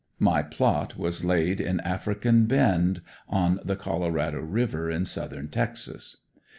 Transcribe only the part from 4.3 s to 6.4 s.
river in Southern Texas.